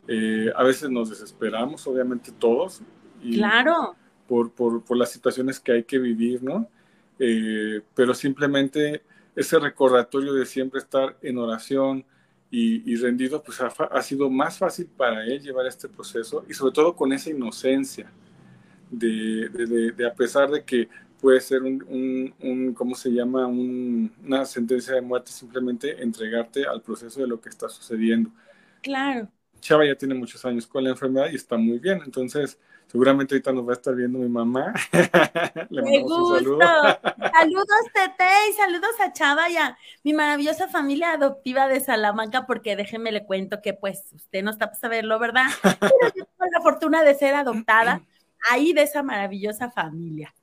[0.08, 2.82] Eh, a veces nos desesperamos, obviamente todos.
[3.22, 3.94] Y claro.
[4.26, 6.68] Por, por, por, las situaciones que hay que vivir, ¿no?
[7.18, 9.02] Eh, pero simplemente
[9.36, 12.04] ese recordatorio de siempre estar en oración
[12.50, 16.96] y, rendido, pues ha, sido más fácil para él llevar este proceso y sobre todo
[16.96, 18.10] con esa inocencia
[18.90, 19.48] de,
[19.96, 20.88] de, a pesar de que
[21.20, 23.46] puede ser un, un, ¿cómo se llama?
[23.46, 28.30] una sentencia de muerte, simplemente entregarte al proceso de lo que está sucediendo.
[28.82, 29.28] Claro.
[29.60, 32.58] Chava ya tiene muchos años con la enfermedad y está muy bien, entonces
[32.90, 34.74] Seguramente ahorita nos va a estar viendo mi mamá.
[35.70, 36.38] Le Me gusta.
[36.38, 36.58] Saludo.
[37.32, 42.74] saludos, Tete, y saludos a Chava y a mi maravillosa familia adoptiva de Salamanca, porque
[42.74, 45.44] déjenme le cuento que pues usted no está para saberlo, ¿verdad?
[45.80, 48.02] Pero yo tengo la fortuna de ser adoptada
[48.50, 50.34] ahí de esa maravillosa familia.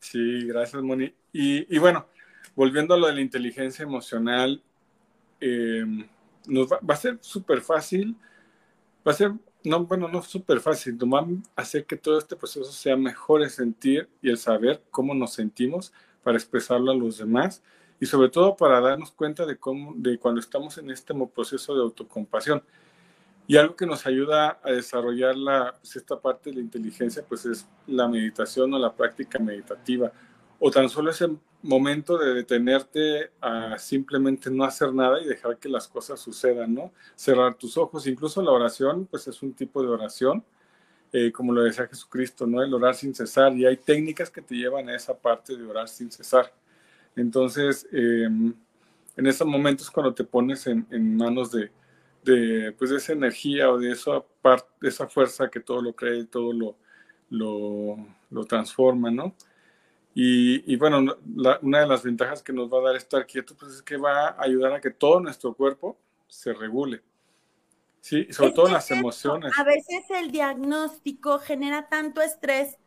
[0.00, 1.12] Sí, gracias, Moni.
[1.32, 2.06] Y, bueno,
[2.54, 4.62] volviendo a lo de la inteligencia emocional,
[5.40, 5.84] eh,
[6.46, 8.16] nos va, va, a ser súper fácil,
[9.06, 9.32] va a ser
[9.64, 14.08] no, bueno, no súper fácil, nomás hacer que todo este proceso sea mejor el sentir
[14.22, 17.62] y el saber cómo nos sentimos para expresarlo a los demás
[18.00, 21.82] y sobre todo para darnos cuenta de cómo, de cuando estamos en este proceso de
[21.82, 22.62] autocompasión.
[23.48, 27.46] Y algo que nos ayuda a desarrollar la, pues, esta parte de la inteligencia, pues
[27.46, 30.12] es la meditación o la práctica meditativa,
[30.58, 31.28] o tan solo ese
[31.62, 36.92] momento de detenerte a simplemente no hacer nada y dejar que las cosas sucedan, ¿no?
[37.16, 40.44] Cerrar tus ojos, incluso la oración, pues es un tipo de oración,
[41.10, 42.62] eh, como lo decía Jesucristo, ¿no?
[42.62, 45.88] El orar sin cesar, y hay técnicas que te llevan a esa parte de orar
[45.88, 46.52] sin cesar.
[47.16, 48.54] Entonces, em,
[49.16, 51.72] en esos momentos cuando te pones en, manos de,
[52.22, 55.94] de, pues, de esa energía o de esa, parte, de esa fuerza que todo lo
[55.94, 56.76] cree, todo lo,
[57.30, 57.96] lo,
[58.30, 59.34] lo transforma, ¿no?
[60.20, 61.16] Y, bueno,
[61.62, 64.30] una de las ventajas que nos va a dar estar quieto pues es que va
[64.30, 67.04] a ayudar a que todo nuestro cuerpo se regule.
[68.00, 69.52] Sí, sobre todo las emociones.
[69.56, 72.78] A veces el diagnóstico genera tanto estrés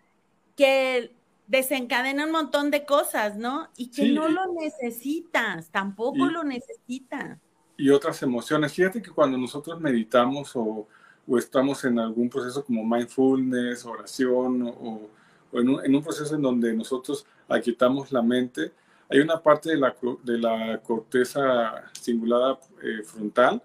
[0.58, 1.16] que
[1.48, 3.70] desencadena un montón de cosas, ¿no?
[3.78, 7.40] Y que no lo necesitas, tampoco lo necesitas.
[7.82, 8.74] Y otras emociones.
[8.74, 10.88] Fíjate que cuando nosotros meditamos o,
[11.28, 15.10] o estamos en algún proceso como mindfulness, oración o
[15.52, 18.72] o en un, proceso en donde nosotros aquietamos la mente,
[19.10, 23.62] hay una parte de la, de la corteza cingulada eh, frontal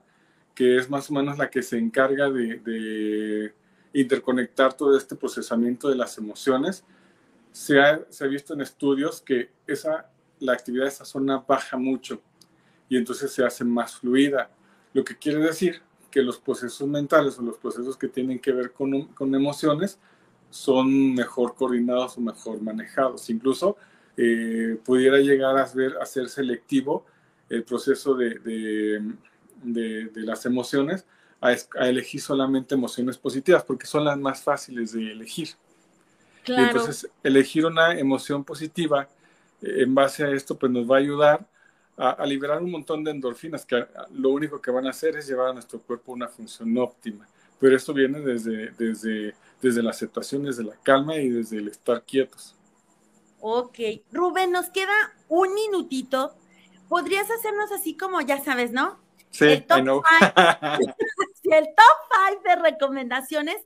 [0.55, 3.53] que es más o menos la que se encarga de,
[3.93, 6.85] interconectar todo este procesamiento de las emociones.
[7.53, 11.77] Se ha, se ha, visto en estudios que esa, la actividad de esa zona baja
[11.77, 12.21] mucho
[12.89, 14.51] y entonces se hace más fluida,
[14.93, 18.73] lo que quiere decir que los procesos mentales o los procesos que tienen que ver
[18.73, 19.99] con, con emociones
[20.51, 23.29] son mejor coordinados o mejor manejados.
[23.29, 23.77] Incluso
[24.17, 27.05] eh, pudiera llegar a, ver, a ser selectivo
[27.51, 28.39] el proceso de,
[29.63, 31.05] de, las emociones
[31.41, 31.53] a,
[31.87, 35.51] elegir solamente emociones positivas, porque son las más fáciles de elegir.
[36.47, 39.09] Y entonces, elegir una emoción positiva
[39.61, 41.47] eh, en base a esto, pues nos va a ayudar
[41.97, 45.27] a, a, liberar un montón de endorfinas que lo único que van a hacer es
[45.27, 47.27] llevar a nuestro cuerpo una función óptima.
[47.59, 52.03] Pero esto viene desde, desde desde la aceptación, desde la calma y desde el estar
[52.05, 52.55] quietos.
[53.41, 53.79] Ok,
[54.13, 54.95] Rubén, nos queda
[55.29, 56.35] un minutito.
[56.89, 59.01] ¿Podrías hacernos así como, ya sabes, ¿no?
[59.31, 59.83] Sí, el top,
[61.43, 63.57] el top five de recomendaciones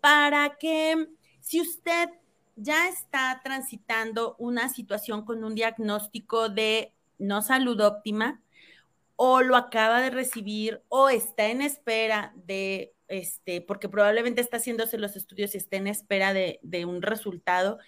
[0.00, 1.08] para que
[1.40, 2.10] si usted
[2.54, 8.42] ya está transitando una situación con un diagnóstico de no salud óptima,
[9.16, 14.98] o lo acaba de recibir, o está en espera de este, porque probablemente está haciéndose
[14.98, 17.78] los estudios y está en espera de, un resultado,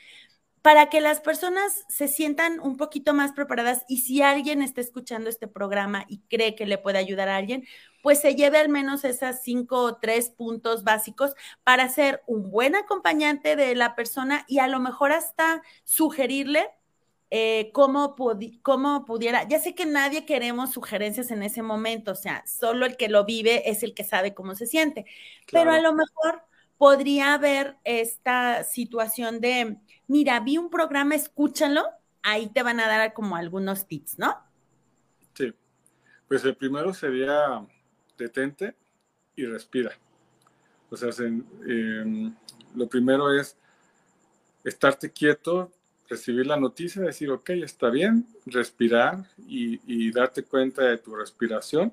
[0.63, 5.31] para que las personas se sientan un poquito más preparadas y si alguien está escuchando
[5.31, 7.65] este programa y cree que le puede ayudar a alguien,
[8.03, 12.75] pues se lleve al menos esas cinco o tres puntos básicos para ser un buen
[12.75, 16.69] acompañante de la persona y a lo mejor hasta sugerirle
[17.31, 22.87] eh, cómo, pudiera, ya sé que nadie queremos sugerencias en ese momento, o sea, solo
[22.87, 25.05] el que lo vive es el que sabe cómo se siente,
[25.51, 26.43] pero a lo mejor
[26.79, 31.85] podría haber esta situación de, mira, vi un programa, escúchalo,
[32.23, 34.35] ahí te van a dar como algunos tips, ¿no?
[35.35, 35.53] Sí,
[36.29, 37.67] pues el primero sería
[38.17, 38.75] detente
[39.37, 39.93] y respira.
[40.91, 42.35] O sea, em,
[42.75, 43.57] lo primero es
[44.65, 45.71] estarte quieto,
[46.09, 51.93] recibir la noticia, decir, ok, está bien, respirar y, darte cuenta de tu respiración.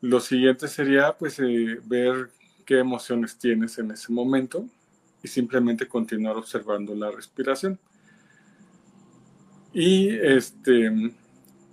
[0.00, 2.30] Lo siguiente sería pues eh, ver
[2.66, 4.68] qué emociones tienes en ese momento
[5.22, 7.78] y simplemente continuar observando la respiración.
[9.72, 10.92] Y este,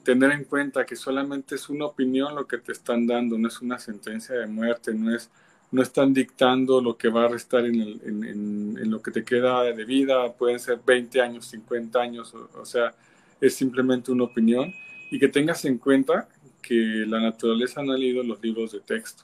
[0.03, 3.61] tener en cuenta que solamente es una opinión lo que te están dando, no es
[3.61, 5.29] una sentencia de muerte, no es
[5.71, 10.33] no están dictando lo que va a restar en, lo que te queda de vida,
[10.33, 12.93] pueden ser 20 años, 50 años, o, sea,
[13.39, 14.73] es simplemente una opinión
[15.09, 16.27] y que tengas en cuenta
[16.61, 19.23] que la naturaleza no ha leído los libros de texto.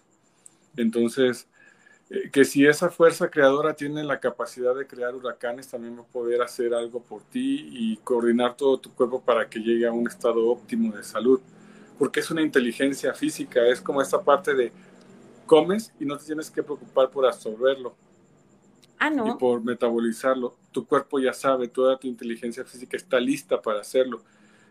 [0.77, 1.47] Entonces,
[2.09, 6.07] eh, que si esa fuerza creadora tiene la capacidad de crear huracanes, también va a
[6.07, 10.07] poder hacer algo por ti y coordinar todo tu cuerpo para que llegue a un
[10.07, 11.41] estado óptimo de salud.
[11.99, 14.71] Porque es una inteligencia física, es como esta parte de
[15.47, 17.95] comes y no te tienes que preocupar por absorberlo.
[18.99, 19.27] Ah, no.
[19.27, 20.55] Y por metabolizarlo.
[20.71, 24.21] Tu cuerpo ya sabe, toda tu inteligencia física está lista para hacerlo.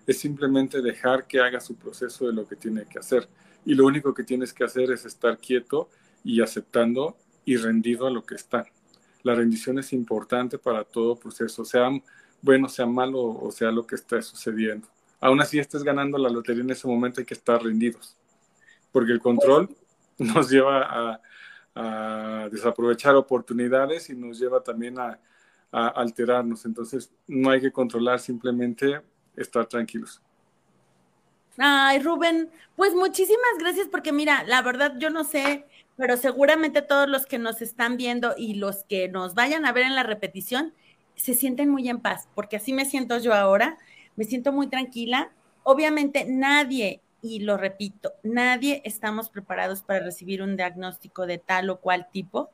[0.06, 3.28] Es simplemente dejar que haga su proceso de lo que tiene que hacer.
[3.64, 5.88] Y lo único que tienes que hacer es estar quieto
[6.22, 8.66] y aceptando y rendido a lo que está.
[9.22, 11.90] La rendición es importante para todo proceso, sea
[12.42, 14.86] bueno, sea malo o sea lo que está sucediendo.
[15.20, 18.16] Aún así estés ganando la lotería en ese momento hay que estar rendidos,
[18.92, 19.74] porque el control
[20.18, 21.20] nos lleva
[21.74, 25.18] a, desaprovechar oportunidades y nos lleva también a,
[25.70, 26.64] a alterarnos.
[26.64, 29.02] Entonces no hay que controlar, simplemente
[29.36, 30.22] estar tranquilos.
[31.58, 37.08] Ay, Rubén, pues muchísimas gracias porque mira, la verdad yo no sé pero seguramente todos
[37.08, 40.72] los que nos están viendo y los que nos vayan a ver en la repetición
[41.14, 43.78] se sienten muy en paz, porque así me siento yo ahora,
[44.16, 45.30] me siento muy tranquila.
[45.62, 51.80] Obviamente nadie, y lo repito, nadie estamos preparados para recibir un diagnóstico de tal o
[51.80, 52.50] cual tipo.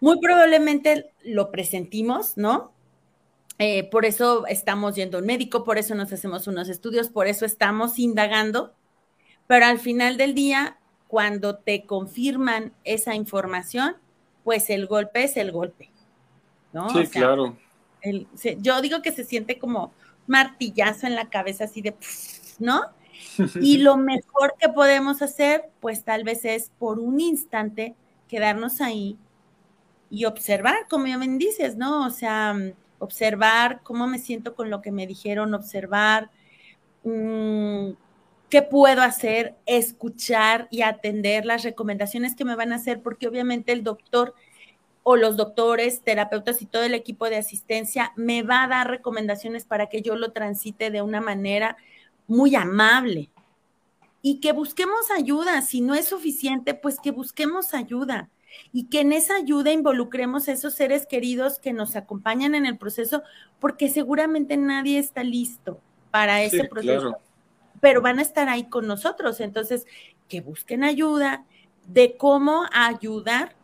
[0.00, 2.72] Muy probablemente lo presentimos, ¿no?
[3.58, 7.46] Eh, por eso estamos yendo al médico, por eso nos hacemos unos estudios, por eso
[7.46, 8.74] estamos indagando,
[9.46, 13.96] pero al final del día cuando te confirman esa información,
[14.42, 15.90] pues el golpe es el golpe.
[16.74, 16.90] ¿no?
[16.90, 17.56] Sí, claro.
[18.58, 19.92] yo digo que se siente como
[20.26, 21.94] martillazo en la cabeza, así de,
[22.58, 22.82] ¿no?
[23.60, 27.94] Y lo mejor que podemos hacer, pues tal vez es por un instante
[28.28, 29.18] quedarnos ahí
[30.10, 32.06] y observar, como ya me dices, ¿no?
[32.06, 32.56] O sea,
[32.98, 36.30] observar cómo me siento con lo que me dijeron, observar
[37.02, 37.90] mmm,
[38.48, 43.72] qué puedo hacer, escuchar y atender las recomendaciones que me van a hacer, porque obviamente
[43.72, 44.34] el doctor
[45.02, 49.64] o los doctores, terapeutas y todo el equipo de asistencia me va a dar recomendaciones
[49.64, 51.76] para que yo lo transite de una manera
[52.26, 53.30] muy amable
[54.22, 55.60] y que busquemos ayuda.
[55.62, 58.30] Si no es suficiente, pues que busquemos ayuda
[58.72, 62.78] y que en esa ayuda involucremos a esos seres queridos que nos acompañan en el
[62.78, 63.22] proceso,
[63.58, 67.16] porque seguramente nadie está listo para ese proceso
[67.84, 69.40] pero van a estar ahí con nosotros.
[69.40, 69.86] Entonces,
[70.26, 71.44] que busquen ayuda
[71.86, 73.56] de cómo ayudar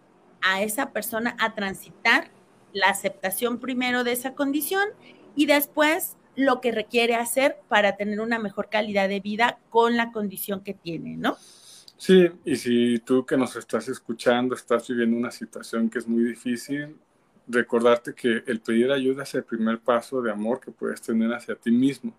[0.42, 2.30] a esa persona a transitar
[2.74, 4.90] la aceptación primero de esa condición
[5.34, 10.12] y después lo que requiere hacer para tener una mejor calidad de vida con la
[10.12, 11.36] condición que tiene, ¿no?
[11.96, 16.24] Sí, y si tú que nos estás escuchando estás viviendo una situación que es muy
[16.24, 16.96] difícil,
[17.46, 21.56] recordarte que el pedir ayuda es el primer paso de amor que puedes tener hacia
[21.56, 22.16] ti mismo.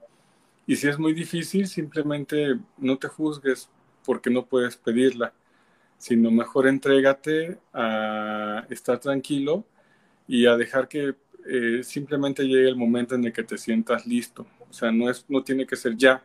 [0.68, 3.70] Y si es muy difícil, simplemente no te juzgues
[4.06, 5.34] porque no puedes pedirla,
[5.98, 9.66] sino mejor entrégate a estar tranquilo
[10.28, 14.46] y a dejar que eh, simplemente llegue el momento en el que te sientas listo.
[14.70, 16.24] O sea, no, es, no tiene que ser ya,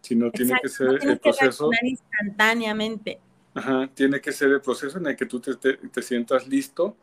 [0.00, 1.70] sino tiene que ser el proceso.
[1.82, 3.20] instantáneamente.
[3.54, 6.96] Ajá, tiene que ser el proceso en el que tú te, te sientas listo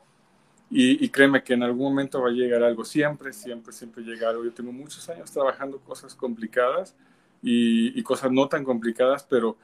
[0.70, 4.44] y, créeme que en algún momento va a llegar algo, siempre, siempre, siempre llega algo.
[4.44, 6.96] Yo tengo muchos años trabajando cosas complicadas
[7.42, 9.58] y, cosas no tan complicadas, pero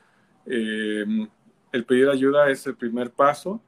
[0.46, 1.06] eh,
[1.74, 3.62] el pedir ayuda es el primer paso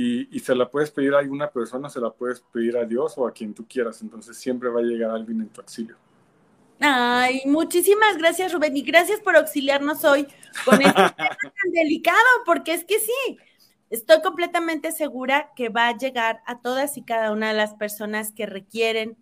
[0.00, 3.26] y, se la puedes pedir a alguna persona, se la puedes pedir a Dios o
[3.26, 5.96] a quien tú quieras, entonces siempre va a llegar alguien en tu auxilio.
[6.80, 10.28] Ay, muchísimas gracias Rubén y gracias por auxiliarnos hoy
[10.64, 13.38] con este tema tan delicado, porque es que sí,
[13.90, 18.32] Estoy completamente segura que va a llegar a todas y cada una de las personas
[18.32, 19.16] que requieren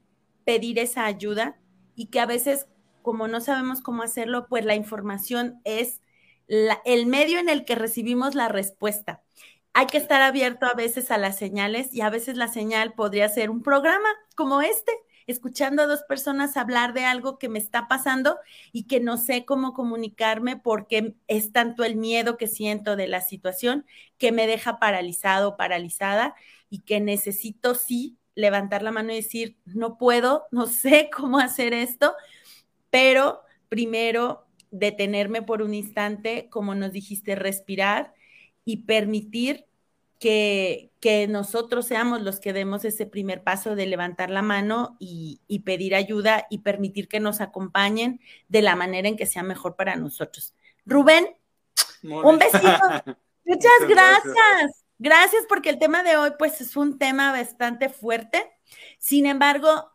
[0.44, 1.56] pedir esa ayuda
[1.94, 2.66] y que a veces,
[3.02, 6.00] como no sabemos cómo hacerlo, pues la información es
[6.48, 9.22] el medio en el que recibimos la respuesta.
[9.78, 13.28] Hay que estar abierto a veces a las señales y a veces la señal podría
[13.28, 14.90] ser un programa como este,
[15.26, 18.38] escuchando a dos personas hablar de algo que me está pasando
[18.72, 23.20] y que no sé cómo comunicarme porque es tanto el miedo que siento de la
[23.20, 23.84] situación
[24.16, 26.34] que me deja paralizado, paralizada
[26.70, 31.74] y que necesito sí levantar la mano y decir, no puedo, no sé cómo hacer
[31.74, 32.14] esto,
[32.88, 38.15] pero primero detenerme por un instante, como nos dijiste, respirar
[38.66, 39.64] y permitir
[40.18, 45.40] que, que, nosotros seamos los que demos ese primer paso de levantar la mano y,
[45.46, 49.76] y, pedir ayuda y permitir que nos acompañen de la manera en que sea mejor
[49.76, 50.54] para nosotros.
[50.84, 51.28] Rubén,
[52.02, 52.58] un besito.
[53.44, 54.84] Muchas gracias.
[54.98, 58.50] Gracias porque el tema de hoy pues es un tema bastante fuerte.
[58.98, 59.90] Sin embargo,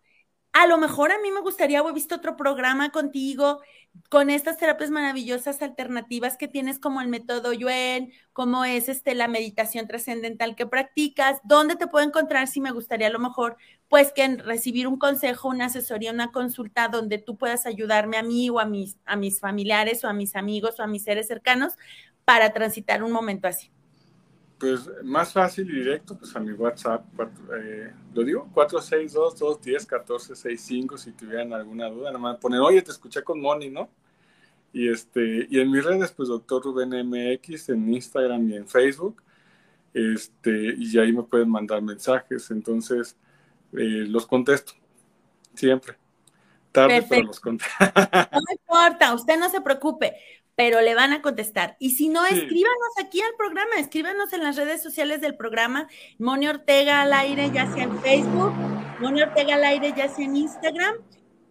[0.53, 3.61] a lo mejor a mí me gustaría haber visto otro programa contigo
[4.09, 9.27] con estas terapias maravillosas alternativas que tienes como el método Yuen, como es este la
[9.27, 14.11] meditación trascendental que practicas, dónde te puedo encontrar si me gustaría a lo mejor pues
[14.13, 18.59] que recibir un consejo, una asesoría, una consulta donde tú puedas ayudarme a mí o
[18.59, 21.73] a mis a mis familiares o a mis amigos o a mis seres cercanos
[22.25, 23.71] para transitar un momento así.
[24.61, 27.03] Pues más fácil y directo, pues a mi WhatsApp,
[27.57, 33.41] eh, lo digo, 462-210-1465, si tuvieran alguna duda, nada más poner, oye, te escuché con
[33.41, 33.89] Moni, ¿no?
[34.71, 39.23] Y, este, y en mis redes, pues doctor Rubén MX, en Instagram y en Facebook,
[39.95, 43.17] este, y ahí me pueden mandar mensajes, entonces
[43.73, 44.73] eh, los contesto,
[45.55, 45.97] siempre.
[46.71, 47.73] Tarde, pero los contesto.
[48.31, 50.13] No importa, usted no se preocupe
[50.61, 51.75] pero le van a contestar.
[51.79, 55.87] Y si no, escríbanos aquí al programa, escríbanos en las redes sociales del programa,
[56.19, 58.53] Moni Ortega al aire, ya sea en Facebook,
[58.99, 60.97] Moni Ortega al aire, ya sea en Instagram,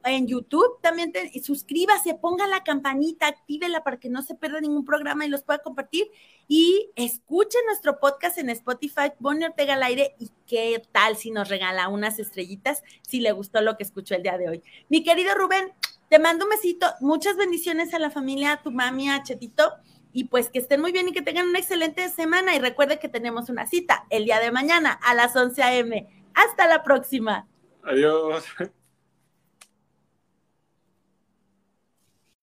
[0.04, 4.84] en YouTube también, y suscríbase, ponga la campanita, actívela para que no se pierda ningún
[4.84, 6.08] programa y los pueda compartir.
[6.46, 11.48] Y escuche nuestro podcast en Spotify, Moni Ortega al aire, y qué tal si nos
[11.48, 14.62] regala unas estrellitas, si le gustó lo que escuchó el día de hoy.
[14.88, 15.72] Mi querido Rubén,
[16.10, 19.74] te mando un besito, muchas bendiciones a la familia, a tu mami, a Chetito,
[20.12, 22.56] y pues que estén muy bien y que tengan una excelente semana.
[22.56, 26.08] Y recuerde que tenemos una cita el día de mañana a las 11 a.m.
[26.34, 27.46] Hasta la próxima.
[27.84, 28.44] Adiós.